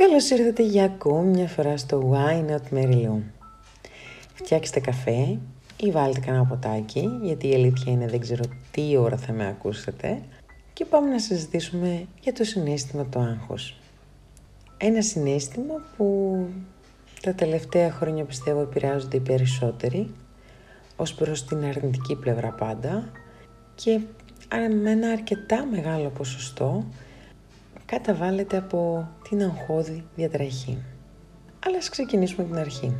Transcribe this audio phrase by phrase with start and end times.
[0.00, 3.20] Καλώς ήρθατε για ακόμη μια φορά στο Why Not Mary Lou.
[4.34, 5.38] Φτιάξτε καφέ
[5.80, 10.22] ή βάλτε κανένα ποτάκι, γιατί η αλήθεια είναι δεν ξέρω τι ώρα θα με ακούσετε
[10.72, 13.78] και πάμε να συζητήσουμε για το συνέστημα του άγχος.
[14.76, 16.36] Ένα συνέστημα που
[17.22, 20.10] τα τελευταία χρόνια πιστεύω επηρεάζονται οι περισσότεροι
[20.96, 23.08] ως προς την αρνητική πλευρά πάντα
[23.74, 24.00] και
[24.82, 26.84] με ένα αρκετά μεγάλο ποσοστό
[27.86, 30.78] καταβάλλεται από την αγχώδη διατραχή.
[31.66, 32.96] Αλλά ας ξεκινήσουμε την αρχή.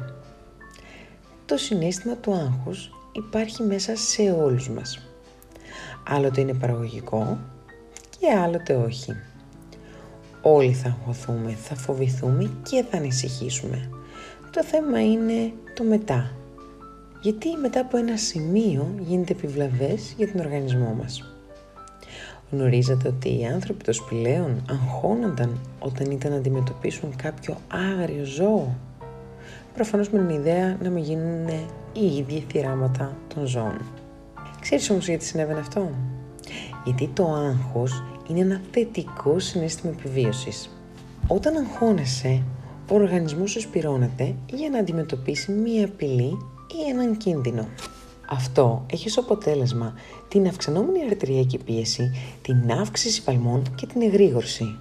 [1.47, 5.09] Το συνέστημα του άγχους υπάρχει μέσα σε όλους μας.
[6.09, 7.39] Άλλοτε είναι παραγωγικό
[8.19, 9.13] και άλλοτε όχι.
[10.43, 13.91] Όλοι θα αγχωθούμε, θα φοβηθούμε και θα ανησυχήσουμε.
[14.51, 16.31] Το θέμα είναι το μετά.
[17.23, 21.36] Γιατί μετά από ένα σημείο γίνεται επιβλαβές για τον οργανισμό μας.
[22.51, 28.75] Γνωρίζατε ότι οι άνθρωποι των σπηλαίων αγχώνονταν όταν ήταν να αντιμετωπίσουν κάποιο άγριο ζώο.
[29.75, 31.49] Προφανώς με την ιδέα να μην γίνουν
[31.93, 33.81] οι ίδιοι θυράματα των ζώων.
[34.61, 35.91] Ξέρεις όμως γιατί συνέβαινε αυτό;
[36.85, 40.71] Γιατί το άγχος είναι ένα θετικό συνέστημα επιβίωσης.
[41.27, 42.43] Όταν αγχώνεσαι,
[42.91, 47.67] ο οργανισμός σου σπυρώνεται για να αντιμετωπίσει μία απειλή ή έναν κίνδυνο.
[48.29, 49.95] Αυτό έχει ως αποτέλεσμα
[50.29, 52.11] την αυξανόμενη αρτηριακή πίεση,
[52.43, 54.79] την αύξηση παλμών και την εγρήγορση.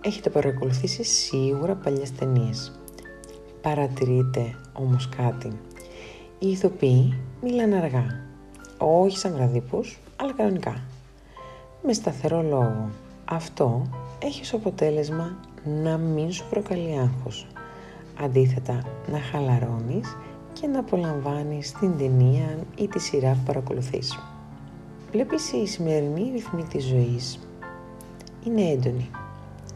[0.00, 2.72] Έχετε παρακολουθήσει σίγουρα παλιές ταινίες.
[3.62, 5.52] Παρατηρείτε όμως κάτι.
[6.38, 8.06] Οι ηθοποιοί μιλάνε αργά.
[8.78, 10.82] Όχι σαν βραδίπους, αλλά κανονικά.
[11.82, 12.88] Με σταθερό λόγο.
[13.24, 13.86] Αυτό
[14.18, 15.36] έχει ως αποτέλεσμα
[15.82, 17.46] να μην σου προκαλεί άγχος.
[18.20, 20.16] Αντίθετα, να χαλαρώνεις
[20.60, 24.18] και να απολαμβάνεις την ταινία ή τη σειρά που παρακολουθείς.
[25.12, 27.38] Βλέπεις η σημερινή ρυθμή της ζωής
[28.44, 29.10] είναι έντονη.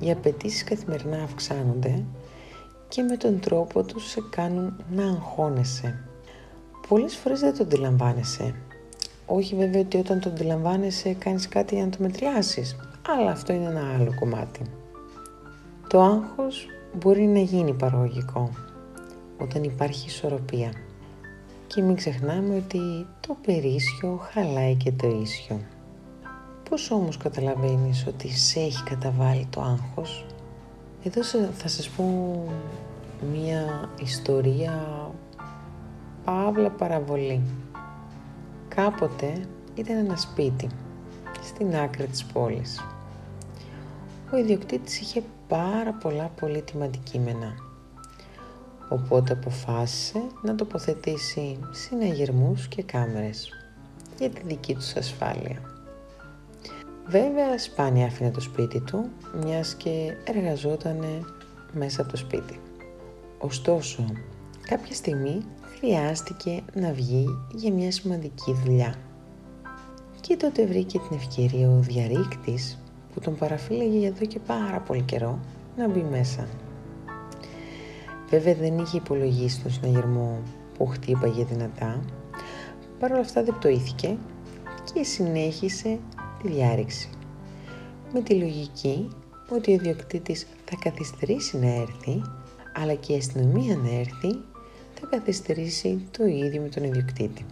[0.00, 2.04] Οι απαιτήσεις καθημερινά αυξάνονται
[2.88, 5.98] και με τον τρόπο τους σε κάνουν να αγχώνεσαι.
[6.88, 8.54] Πολλές φορές δεν το αντιλαμβάνεσαι.
[9.26, 12.76] Όχι βέβαια ότι όταν το αντιλαμβάνεσαι κάνεις κάτι για να το μετριάσεις,
[13.18, 14.60] αλλά αυτό είναι ένα άλλο κομμάτι.
[15.88, 16.66] Το άγχος
[16.98, 18.50] μπορεί να γίνει παραγωγικό
[19.38, 20.72] όταν υπάρχει ισορροπία.
[21.66, 25.60] Και μην ξεχνάμε ότι το περίσσιο χαλάει και το ίσιο.
[26.68, 30.26] Πώς όμως καταλαβαίνεις ότι σε έχει καταβάλει το άγχος;
[31.02, 31.22] Εδώ
[31.52, 32.04] θα σας πω
[33.32, 34.86] μία ιστορία
[36.24, 37.40] παύλα παραβολή.
[38.68, 40.68] Κάποτε ήταν ένα σπίτι
[41.42, 42.84] στην άκρη της πόλης.
[44.32, 47.67] Ο ιδιοκτήτης είχε πάρα πολλά πολύτιμα αντικείμενα
[48.88, 53.48] οπότε αποφάσισε να τοποθετήσει συναγερμούς και κάμερες
[54.18, 55.62] για τη δική τους ασφάλεια.
[57.06, 59.08] Βέβαια σπάνια άφηνε το σπίτι του,
[59.42, 61.04] μιας και εργαζόταν
[61.72, 62.60] μέσα από το σπίτι.
[63.38, 64.04] Ωστόσο,
[64.68, 65.42] κάποια στιγμή
[65.78, 68.94] χρειάστηκε να βγει για μια σημαντική δουλειά.
[70.20, 72.78] Και τότε βρήκε την ευκαιρία ο διαρρήκτης
[73.14, 75.38] που τον παραφύλαγε εδώ και πάρα πολύ καιρό
[75.76, 76.48] να μπει μέσα.
[78.30, 80.42] Βέβαια δεν είχε υπολογίσει τον συναγερμό
[80.78, 82.00] που χτύπαγε δυνατά.
[82.98, 84.16] Παρ' όλα αυτά δεν πτωήθηκε
[84.92, 85.98] και συνέχισε
[86.42, 87.10] τη διάρρηξη.
[88.12, 89.08] Με τη λογική
[89.50, 92.22] ότι ο ιδιοκτήτης θα καθυστερήσει να έρθει,
[92.74, 94.30] αλλά και η αστυνομία να έρθει,
[94.94, 97.46] θα καθυστερήσει το ίδιο με τον ιδιοκτήτη.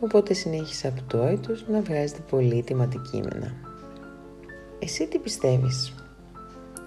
[0.00, 3.54] Οπότε συνέχισε από το έτος να βγάζετε πολύτιμα αντικείμενα.
[4.78, 5.94] Εσύ τι πιστεύεις,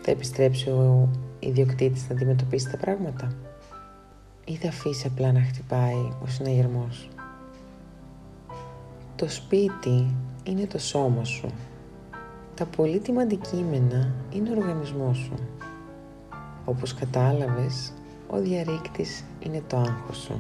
[0.02, 1.10] θα επιστρέψει ο
[1.42, 3.32] ιδιοκτήτης να αντιμετωπίσει τα πράγματα
[4.46, 7.10] ή θα αφήσει απλά να χτυπάει ο συναγερμός.
[9.16, 11.50] Το σπίτι είναι το σώμα σου.
[12.56, 15.34] Τα πολύτιμα αντικείμενα είναι ο οργανισμός σου.
[16.66, 17.94] Όπως κατάλαβες,
[18.30, 20.40] ο διαρρήκτης είναι το άγχος σου.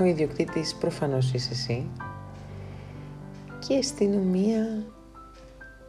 [0.00, 1.86] Ο ιδιοκτήτης προφανώς είσαι εσύ
[3.66, 4.84] και η αστυνομία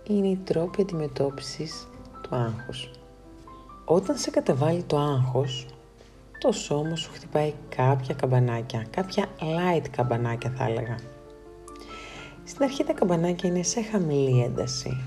[0.07, 1.87] είναι η τρόποι αντιμετώπισης
[2.21, 3.00] του άγχους.
[3.93, 5.65] Όταν σε κατεβάλει το άγχος,
[6.37, 10.95] το σώμα σου χτυπάει κάποια καμπανάκια, κάποια light καμπανάκια θα έλεγα.
[12.43, 15.01] Στην αρχή τα καμπανάκια είναι σε χαμηλή ένταση,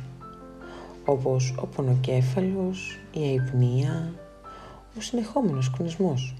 [1.04, 4.12] όπως ο πονοκέφαλος, η αϊπνία,
[4.98, 6.34] ο συνεχόμενος κουνισμός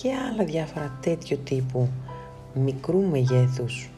[0.00, 1.88] και άλλα διάφορα τέτοιο τύπου
[2.54, 3.90] μικρού μεγέθους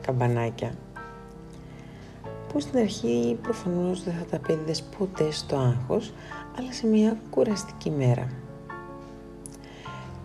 [0.00, 0.74] καμπανάκια
[2.54, 6.12] που στην αρχή προφανώς δεν θα τα πέδιδες ποτέ στο άγχος,
[6.58, 8.28] αλλά σε μια κουραστική μέρα.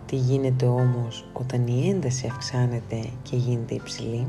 [0.06, 4.26] Τι γίνεται όμως όταν η ένταση αυξάνεται και γίνεται υψηλή,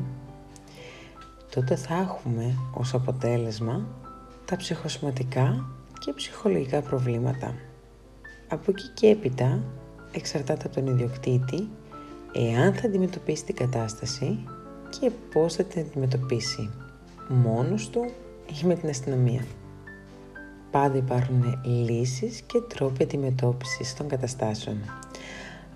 [1.55, 3.87] τότε θα έχουμε ως αποτέλεσμα
[4.45, 5.65] τα ψυχοσωματικά
[5.99, 7.55] και ψυχολογικά προβλήματα.
[8.47, 9.63] Από εκεί και έπειτα
[10.11, 11.69] εξαρτάται από τον ιδιοκτήτη
[12.33, 14.45] εάν θα αντιμετωπίσει την κατάσταση
[14.99, 16.69] και πώς θα την αντιμετωπίσει
[17.27, 18.11] μόνος του
[18.63, 19.43] ή με την αστυνομία.
[20.71, 24.77] Πάντα υπάρχουν λύσεις και τρόποι αντιμετώπισης των καταστάσεων.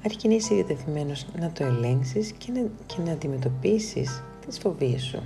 [0.06, 5.22] Αρκεί να είσαι διατεθειμένος να το ελέγξεις και να, και να αντιμετωπίσεις τις φοβίες σου.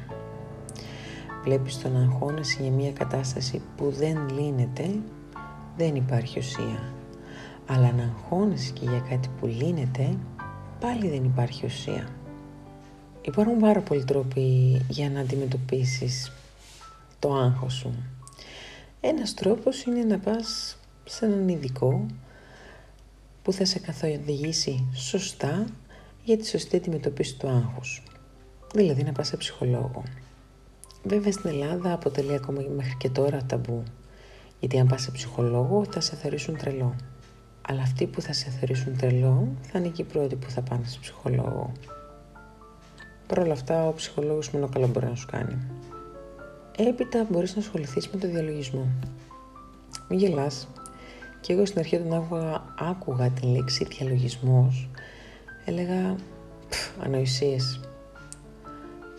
[1.43, 4.95] Βλέπεις τον αγχώνεσαι για μια κατάσταση που δεν λύνεται,
[5.77, 6.93] δεν υπάρχει ουσία.
[7.67, 10.17] Αλλά να αγχώνεσαι και για κάτι που λύνεται,
[10.79, 12.09] πάλι δεν υπάρχει ουσία.
[13.21, 16.31] Υπάρχουν πάρα πολλοί τρόποι για να αντιμετωπίσεις
[17.19, 17.93] το άγχος σου.
[19.01, 22.05] Ένας τρόπος είναι να πας σε έναν ειδικό
[23.41, 25.65] που θα σε καθοδηγήσει σωστά
[26.23, 28.03] για τη σωστή αντιμετωπίση του άγχους.
[28.73, 30.03] Δηλαδή να πας σε ψυχολόγο.
[31.03, 33.83] Βέβαια στην Ελλάδα αποτελεί ακόμα μέχρι και τώρα ταμπού.
[34.59, 36.95] Γιατί αν πας σε ψυχολόγο θα σε θεωρήσουν τρελό.
[37.61, 40.85] Αλλά αυτοί που θα σε θεωρήσουν τρελό θα είναι και οι πρώτοι που θα πάνε
[40.85, 41.71] σε ψυχολόγο.
[43.27, 45.57] Παρ' όλα αυτά ο ψυχολόγος μόνο καλό μπορεί να σου κάνει.
[46.87, 48.87] Έπειτα μπορείς να ασχοληθείς με το διαλογισμό.
[50.09, 50.67] Μην γελάς.
[51.41, 54.89] Και εγώ στην αρχή όταν άκουγα, άκουγα την λέξη διαλογισμός,
[55.65, 56.15] έλεγα
[57.03, 57.79] ανοησίες.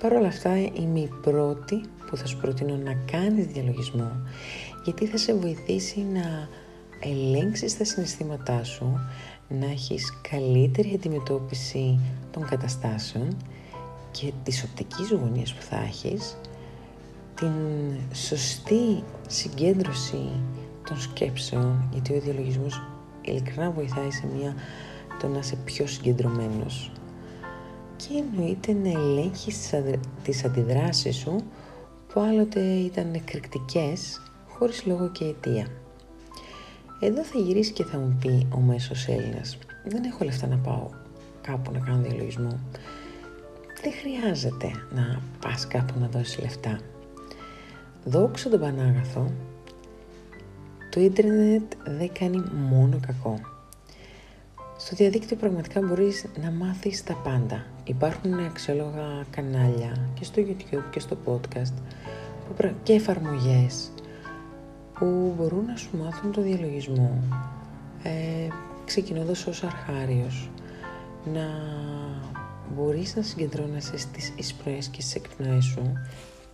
[0.01, 4.11] Παρ' όλα αυτά είμαι η πρώτη που θα σου προτείνω να κάνεις διαλογισμό,
[4.85, 6.49] γιατί θα σε βοηθήσει να
[7.01, 9.01] ελέγξεις τα συναισθήματά σου,
[9.49, 13.37] να έχεις καλύτερη αντιμετώπιση των καταστάσεων
[14.11, 16.37] και τις οπτικής γωνίες που θα έχεις,
[17.41, 17.53] την
[18.15, 20.31] σωστή συγκέντρωση
[20.89, 22.83] των σκέψεων, γιατί ο ιδεολογισμός
[23.23, 24.55] ειλικρινά βοηθάει σε μια
[25.21, 26.93] το να είσαι πιο συγκεντρωμένος
[27.97, 29.75] και εννοείται να ελέγχεις
[30.23, 31.37] τις αντιδράσεις σου
[32.13, 35.67] που άλλοτε ήταν εκρηκτικές χωρίς λόγο και αιτία.
[37.01, 40.89] Εδώ θα γυρίσει και θα μου πει ο μέσος Έλληνας δεν έχω λεφτά να πάω
[41.41, 42.61] κάπου να κάνω διαλογισμό.
[43.83, 46.81] Δεν χρειάζεται να πας κάπου να δώσεις λεφτά.
[48.05, 49.31] Δόξα τον Πανάγαθο,
[50.91, 53.41] το ίντερνετ δεν κάνει μόνο κακό.
[54.79, 57.67] Στο διαδίκτυο πραγματικά μπορείς να μάθεις τα πάντα.
[57.85, 61.73] Υπάρχουν αξιόλογα κανάλια και στο YouTube και στο podcast
[62.83, 63.91] και εφαρμογές
[64.95, 67.23] που μπορούν να σου μάθουν το διαλογισμό
[68.03, 68.49] ε,
[68.85, 70.51] ξεκινώντας ως αρχάριος
[71.35, 71.47] να
[72.75, 75.93] μπορείς να συγκεντρώνεσαι στις εισπνοές και στις εκπνοές σου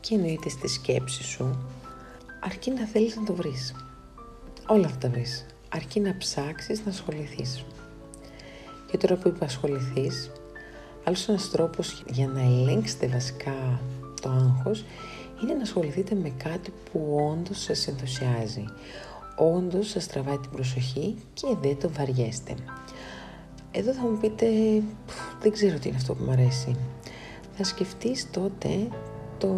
[0.09, 1.59] και εννοείται στη σκέψη σου
[2.41, 3.75] αρκεί να θέλεις να το βρεις.
[4.67, 5.47] Όλα αυτά βρεις.
[5.69, 7.65] Αρκεί να ψάξεις να ασχοληθείς.
[8.91, 10.31] Και τώρα που είπα ασχοληθείς,
[11.05, 13.81] άλλος ένας τρόπος για να ελέγξετε βασικά
[14.21, 14.85] το άγχος
[15.43, 18.65] είναι να ασχοληθείτε με κάτι που όντως σας ενθουσιάζει.
[19.37, 22.55] Όντως σας τραβάει την προσοχή και δεν το βαριέστε.
[23.71, 24.47] Εδώ θα μου πείτε,
[25.41, 26.77] δεν ξέρω τι είναι αυτό που μου αρέσει.
[27.57, 28.89] Θα σκεφτείς τότε
[29.39, 29.49] το,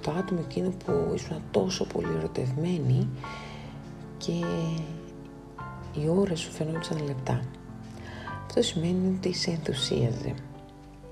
[0.00, 3.08] το άτομο εκείνο που ήσουν τόσο πολύ ερωτευμένη
[4.18, 4.32] και
[6.00, 7.40] οι ώρες σου φαινόντουσαν λεπτά.
[8.46, 10.34] Αυτό σημαίνει ότι σε ενθουσίαζε.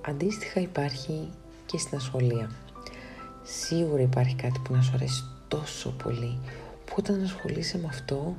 [0.06, 1.30] Αντίστοιχα υπάρχει
[1.66, 2.50] και στην ασχολία.
[3.42, 6.38] Σίγουρα υπάρχει κάτι που να σου αρέσει τόσο πολύ
[6.90, 8.34] που όταν ασχολείσαι με αυτό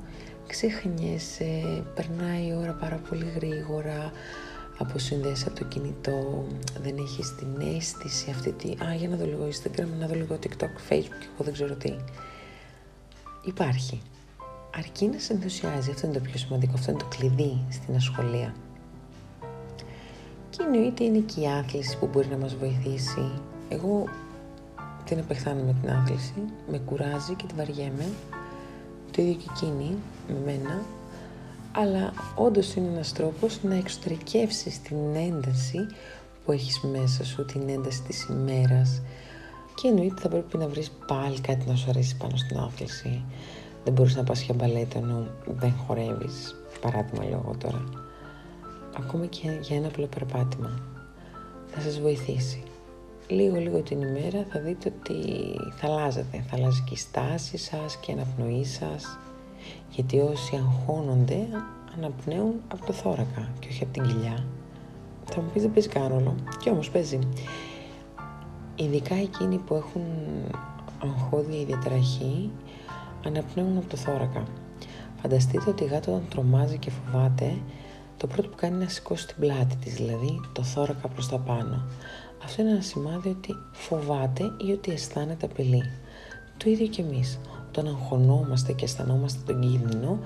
[0.46, 4.12] ξεχνιέσαι, περνάει η ώρα πάρα πολύ γρήγορα,
[4.78, 6.44] αποσυνδέεσαι από το κινητό,
[6.82, 10.38] δεν έχεις την αίσθηση αυτή τη «Α, για να δω λίγο Instagram, να δω λίγο
[10.42, 11.94] TikTok, Facebook, εγώ δεν ξέρω τι».
[13.44, 14.02] Υπάρχει.
[14.76, 18.54] Αρκεί να σε ενθουσιάζει, αυτό είναι το πιο σημαντικό, αυτό είναι το κλειδί στην ασχολία.
[20.50, 23.30] Και εννοείται είναι και η άθληση που μπορεί να μας βοηθήσει.
[23.68, 24.04] Εγώ
[25.04, 26.34] την επεχθάνω με την άθληση,
[26.70, 28.08] με κουράζει και τη βαριέμαι.
[29.10, 29.96] Το ίδιο και εκείνη
[30.28, 30.80] με μένα.
[31.72, 35.86] Αλλά όντως είναι ένας τρόπος να εξωτερικεύσεις την ένταση
[36.44, 39.02] που έχεις μέσα σου, την ένταση της ημέρας.
[39.74, 43.24] Και εννοείται θα πρέπει να βρεις πάλι κάτι να σου αρέσει πάνω στην άθληση.
[43.84, 47.84] Δεν μπορείς να πας για μπαλέτα ενώ δεν χορεύεις, παράδειγμα λόγω τώρα
[48.96, 50.80] ακόμα και για ένα απλό περπάτημα.
[51.66, 52.62] Θα σας βοηθήσει.
[53.28, 55.14] Λίγο-λίγο την ημέρα θα δείτε ότι
[55.76, 56.44] θα αλλάζετε.
[56.48, 59.18] Θα αλλάζει και η στάση σας και η αναπνοή σας.
[59.90, 61.46] Γιατί όσοι αγχώνονται
[61.96, 64.44] αναπνέουν από το θώρακα και όχι από την κοιλιά.
[65.24, 66.34] Θα μου πεις δεν παίζει καν ρόλο.
[66.62, 67.18] Και όμως παίζει.
[68.76, 70.02] Ειδικά εκείνοι που έχουν
[71.02, 72.50] αγχώδια ή διαταραχή
[73.26, 74.42] αναπνέουν από το θώρακα.
[75.22, 77.56] Φανταστείτε ότι η γάτα όταν τρομάζει και φοβάται
[78.16, 81.38] το πρώτο που κάνει είναι να σηκώσει την πλάτη της, δηλαδή το θώρακα προς τα
[81.38, 81.84] πάνω.
[82.44, 85.82] Αυτό είναι ένα σημάδι ότι φοβάται ή ότι αισθάνεται απειλή.
[86.56, 87.40] Το ίδιο και εμείς.
[87.72, 90.18] Όταν αγχωνόμαστε και αισθανόμαστε τον κίνδυνο,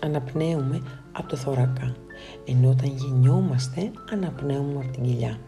[0.00, 0.82] αναπνέουμε
[1.12, 1.94] από το θώρακα,
[2.44, 5.38] ενώ όταν γεννιόμαστε, αναπνέουμε από την κοιλιά.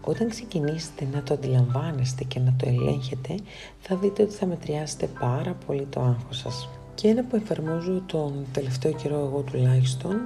[0.00, 3.34] Όταν ξεκινήσετε να το αντιλαμβάνεστε και να το ελέγχετε,
[3.80, 6.68] θα δείτε ότι θα μετριάσετε πάρα πολύ το άγχος σας.
[6.94, 10.20] Και ένα που εφαρμόζω τον τελευταίο καιρό εγώ τουλάχιστον,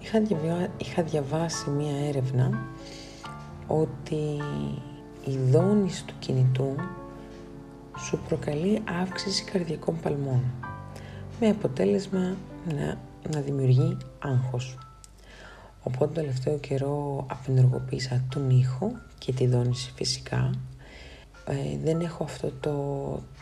[0.00, 0.22] είχα,
[0.76, 2.50] είχα διαβάσει μία έρευνα
[3.66, 4.42] ότι
[5.24, 6.74] η δόνηση του κινητού
[8.06, 10.42] σου προκαλεί αύξηση καρδιακών παλμών
[11.40, 12.36] με αποτέλεσμα
[12.74, 12.98] να,
[13.32, 14.78] να δημιουργεί άγχος.
[15.82, 20.50] Οπότε το τελευταίο καιρό απενεργοποίησα τον ήχο και τη δόνηση φυσικά.
[21.46, 22.72] Ε, δεν έχω αυτό το,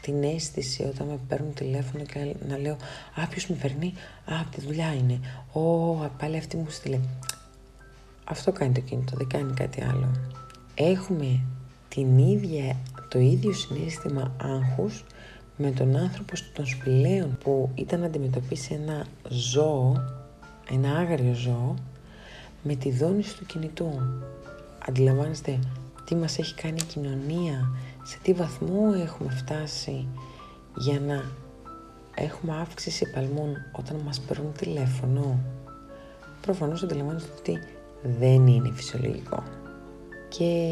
[0.01, 2.77] την αίσθηση όταν με παίρνουν τηλέφωνο και να λέω
[3.15, 3.95] «Α, ποιος με παίρνει,
[4.25, 5.21] α, από τη δουλειά είναι,
[5.53, 6.99] ω, πάλι αυτή μου στείλε».
[8.25, 10.11] Αυτό κάνει το κινητό, δεν κάνει κάτι άλλο.
[10.75, 11.41] Έχουμε
[11.89, 12.77] την ίδια,
[13.09, 15.05] το ίδιο συνέστημα άγχους
[15.57, 19.97] με τον άνθρωπο των σπηλαίων που ήταν να αντιμετωπίσει ένα ζώο,
[20.71, 21.75] ένα άγριο ζώο,
[22.63, 23.91] με τη δόνηση του κινητού.
[24.89, 25.59] Αντιλαμβάνεστε
[26.05, 27.71] τι μας έχει κάνει η κοινωνία,
[28.03, 30.07] σε τι βαθμό έχουμε φτάσει
[30.77, 31.25] για να
[32.15, 35.39] έχουμε αύξηση παλμών όταν μας παίρνουν τηλέφωνο.
[36.41, 37.59] Προφανώς αντιλαμβάνεστε ότι
[38.19, 39.43] δεν είναι φυσιολογικό.
[40.29, 40.71] Και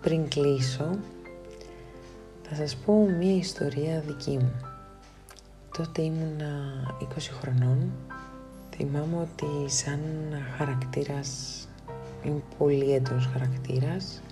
[0.00, 0.98] πριν κλείσω,
[2.48, 4.52] θα σας πω μία ιστορία δική μου.
[5.76, 6.52] Τότε ήμουνα
[7.00, 7.04] 20
[7.40, 7.92] χρονών.
[8.76, 10.00] Θυμάμαι ότι σαν
[10.56, 11.28] χαρακτήρας,
[12.22, 14.22] είμαι πολύ έντονος χαρακτήρας,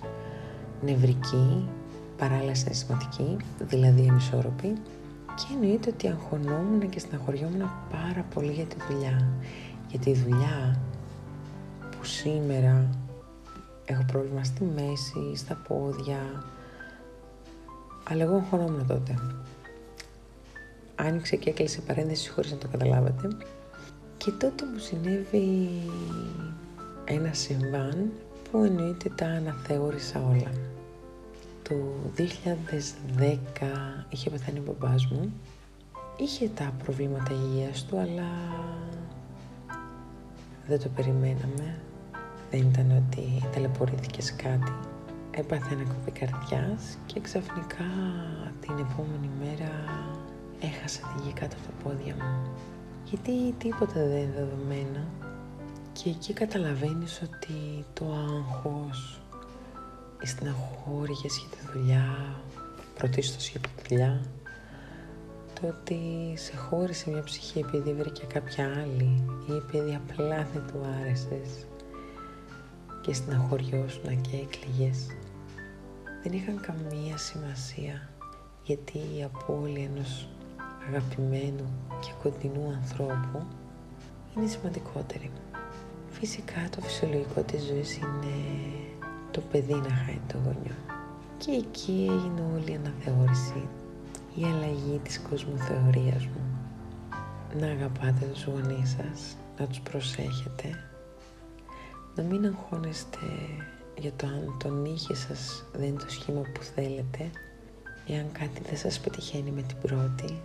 [0.81, 1.69] νευρική,
[2.17, 4.73] παράλληλα συναισθηματική, δηλαδή ανισόρροπη
[5.35, 9.27] και εννοείται ότι αγχωνόμουν και στεναχωριόμουν πάρα πολύ για τη δουλειά.
[9.87, 10.79] Για τη δουλειά
[11.79, 12.89] που σήμερα
[13.85, 16.19] έχω πρόβλημα στη μέση, στα πόδια,
[18.09, 19.15] αλλά εγώ αγχωνόμουν τότε.
[20.95, 23.27] Άνοιξε και έκλεισε παρένθεση χωρίς να το καταλάβετε.
[24.17, 25.69] Και τότε μου συνέβη
[27.05, 28.11] ένα συμβάν
[28.51, 30.51] που εννοείται τα αναθεώρησα όλα.
[31.63, 31.75] Το
[32.17, 32.23] 2010
[34.09, 35.33] είχε πεθάνει ο μπαμπάς μου.
[36.17, 38.29] Είχε τα προβλήματα υγείας του, αλλά
[40.67, 41.79] δεν το περιμέναμε.
[42.51, 44.71] Δεν ήταν ότι ταλαιπωρήθηκες σε κάτι
[45.37, 47.89] έπαθε ένα κοπή καρδιάς και ξαφνικά
[48.61, 49.71] την επόμενη μέρα
[50.59, 52.51] έχασα τη γη κάτω από τα πόδια μου.
[53.05, 55.07] Γιατί τίποτα δεν είναι δεδομένα
[55.93, 59.21] και εκεί καταλαβαίνεις ότι το άγχος,
[60.21, 62.35] η στεναχώρια για τη δουλειά,
[62.97, 64.21] πρωτίστως για τη δουλειά,
[65.61, 65.99] το ότι
[66.35, 71.65] σε χώρισε μια ψυχή επειδή βρήκε κάποια άλλη ή επειδή απλά δεν του άρεσες
[73.01, 75.07] και στεναχωριώσουν και έκλαιγες
[76.23, 78.09] δεν είχαν καμία σημασία
[78.63, 80.27] γιατί η απώλεια ενός
[80.87, 81.69] αγαπημένου
[81.99, 83.45] και κοντινού ανθρώπου
[84.35, 85.31] είναι σημαντικότερη.
[86.09, 88.35] Φυσικά το φυσιολογικό της ζωής είναι
[89.31, 90.75] το παιδί να χάει το γονιό.
[91.37, 93.67] Και εκεί έγινε όλη η αναθεώρηση,
[94.35, 96.41] η αλλαγή της κοσμοθεωρίας μου.
[97.59, 100.83] Να αγαπάτε τους γονείς σας, να τους προσέχετε,
[102.15, 103.17] να μην αγχώνεστε
[103.97, 107.29] για το αν το νύχι σας δεν είναι το σχήμα που θέλετε,
[108.07, 110.41] εάν κάτι δεν σας πετυχαίνει με την πρώτη,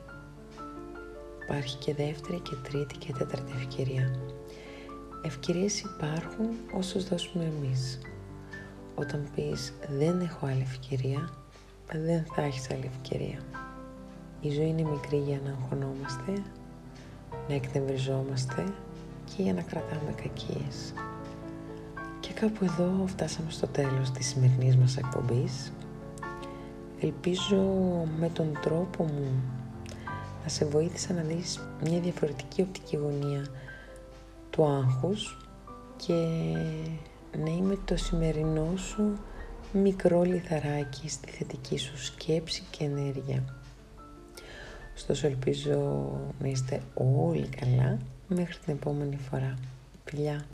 [1.42, 4.14] υπάρχει και δεύτερη και τρίτη και τέταρτη ευκαιρία.
[5.22, 7.98] Ευκαιρίες υπάρχουν όσους δώσουμε εμείς.
[8.94, 11.30] Όταν πεις δεν έχω άλλη ευκαιρία,
[11.92, 13.38] δεν θα έχεις άλλη ευκαιρία.
[14.40, 16.32] Η ζωή είναι μικρή για να αγχωνόμαστε,
[17.48, 18.64] να εκνευριζόμαστε
[19.24, 20.92] και για να κρατάμε κακίες.
[22.42, 25.72] Και κάπου εδώ φτάσαμε στο τέλος της σημερινής μας εκπομπής.
[27.00, 27.56] Ελπίζω
[28.18, 29.42] με τον τρόπο μου
[30.42, 33.46] να σε βοήθησα να δεις μια διαφορετική οπτική γωνία
[34.50, 35.46] του άγχους
[35.96, 36.12] και
[37.44, 39.18] να είμαι το σημερινό σου
[39.72, 43.42] μικρό λιθαράκι στη θετική σου σκέψη και ενέργεια.
[44.94, 49.58] Ωστόσο ελπίζω να είστε όλοι καλά μέχρι την επόμενη φορά.
[50.04, 50.44] Φιλιά!